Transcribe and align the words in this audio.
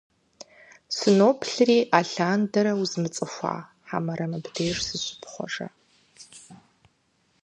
Сыноплъри, 0.95 1.77
алъандэрэ 1.99 2.71
узмыцӀыхуа, 2.81 3.55
хьэмэрэ 3.87 4.25
мыбдеж 4.31 4.77
зыщыпхъуэжа?! 4.87 5.67